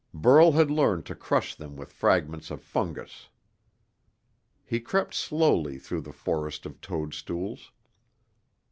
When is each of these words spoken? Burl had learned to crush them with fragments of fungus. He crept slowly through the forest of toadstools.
Burl 0.15 0.53
had 0.53 0.71
learned 0.71 1.05
to 1.05 1.13
crush 1.13 1.53
them 1.53 1.75
with 1.75 1.93
fragments 1.93 2.49
of 2.49 2.59
fungus. 2.63 3.29
He 4.65 4.79
crept 4.79 5.13
slowly 5.13 5.77
through 5.77 6.01
the 6.01 6.11
forest 6.11 6.65
of 6.65 6.81
toadstools. 6.81 7.71